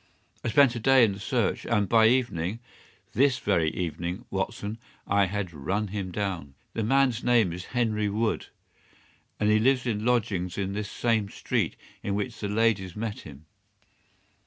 I 0.43 0.47
spent 0.47 0.73
a 0.73 0.79
day 0.79 1.03
in 1.05 1.11
the 1.11 1.19
search, 1.19 1.63
and 1.63 1.87
by 1.87 2.07
evening—this 2.07 3.37
very 3.37 3.69
evening, 3.69 4.25
Watson—I 4.31 5.25
had 5.27 5.53
run 5.53 5.89
him 5.89 6.11
down. 6.11 6.55
The 6.73 6.81
man's 6.83 7.23
name 7.23 7.53
is 7.53 7.65
Henry 7.77 8.09
Wood, 8.09 8.47
and 9.39 9.51
he 9.51 9.59
lives 9.59 9.85
in 9.85 10.03
lodgings 10.03 10.57
in 10.57 10.73
this 10.73 10.89
same 10.89 11.29
street 11.29 11.75
in 12.01 12.15
which 12.15 12.39
the 12.39 12.49
ladies 12.49 12.95
met 12.95 13.19
him. 13.19 13.45